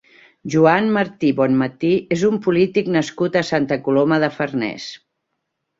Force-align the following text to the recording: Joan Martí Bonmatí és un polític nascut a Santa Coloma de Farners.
Joan 0.53 0.87
Martí 0.95 1.29
Bonmatí 1.41 1.93
és 2.17 2.25
un 2.31 2.41
polític 2.49 2.91
nascut 2.99 3.39
a 3.43 3.47
Santa 3.53 3.81
Coloma 3.89 4.23
de 4.27 4.33
Farners. 4.41 4.91